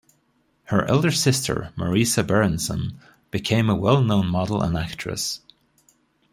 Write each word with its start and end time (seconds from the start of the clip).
Her 0.63 0.83
elder 0.89 1.11
sister, 1.11 1.73
Marisa 1.77 2.25
Berenson, 2.25 2.97
became 3.29 3.69
a 3.69 3.75
well-known 3.75 4.25
model 4.25 4.63
and 4.63 4.75
actress. 4.75 5.41